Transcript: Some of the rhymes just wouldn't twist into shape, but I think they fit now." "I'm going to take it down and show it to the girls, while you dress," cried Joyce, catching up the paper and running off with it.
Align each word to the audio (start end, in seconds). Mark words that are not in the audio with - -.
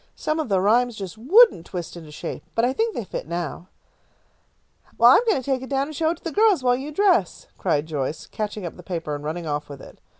Some 0.15 0.39
of 0.39 0.49
the 0.49 0.59
rhymes 0.59 0.95
just 0.95 1.15
wouldn't 1.15 1.67
twist 1.67 1.95
into 1.95 2.09
shape, 2.11 2.41
but 2.55 2.65
I 2.65 2.73
think 2.73 2.95
they 2.95 3.03
fit 3.03 3.27
now." 3.27 3.67
"I'm 4.99 5.23
going 5.27 5.37
to 5.39 5.43
take 5.43 5.61
it 5.61 5.69
down 5.69 5.85
and 5.89 5.95
show 5.95 6.09
it 6.09 6.17
to 6.17 6.23
the 6.23 6.31
girls, 6.31 6.63
while 6.63 6.75
you 6.75 6.91
dress," 6.91 7.45
cried 7.59 7.85
Joyce, 7.85 8.25
catching 8.25 8.65
up 8.65 8.77
the 8.77 8.81
paper 8.81 9.13
and 9.13 9.23
running 9.23 9.45
off 9.45 9.69
with 9.69 9.79
it. 9.79 10.01